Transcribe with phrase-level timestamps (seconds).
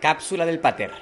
[0.00, 0.92] Cápsula del Pater.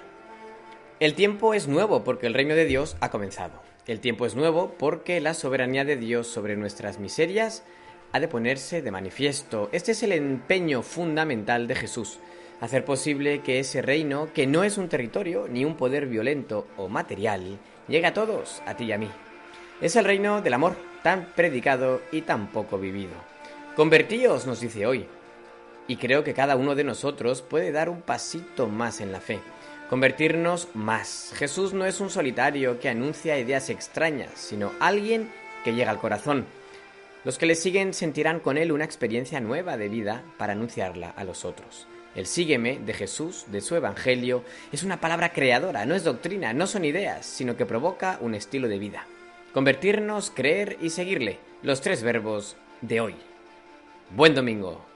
[1.01, 3.61] El tiempo es nuevo porque el reino de Dios ha comenzado.
[3.87, 7.63] El tiempo es nuevo porque la soberanía de Dios sobre nuestras miserias
[8.13, 9.69] ha de ponerse de manifiesto.
[9.73, 12.21] Este es el empeño fundamental de Jesús,
[12.63, 16.89] hacer posible que ese reino, que no es un territorio ni un poder violento o
[16.89, 19.11] material, llegue a todos, a ti y a mí.
[19.83, 23.13] Es el reino del amor, tan predicado y tan poco vivido.
[23.77, 25.07] Convertíos, nos dice hoy,
[25.89, 29.41] y creo que cada uno de nosotros puede dar un pasito más en la fe,
[29.89, 31.33] convertirnos más.
[31.37, 35.31] Jesús no es un solitario que anuncia ideas extrañas, sino alguien
[35.65, 36.47] que llega al corazón.
[37.25, 41.25] Los que le siguen sentirán con él una experiencia nueva de vida para anunciarla a
[41.25, 41.87] los otros.
[42.15, 46.67] El sígueme de Jesús, de su Evangelio, es una palabra creadora, no es doctrina, no
[46.67, 49.07] son ideas, sino que provoca un estilo de vida.
[49.53, 53.15] Convertirnos, creer y seguirle, los tres verbos de hoy.
[54.11, 54.96] Buen domingo.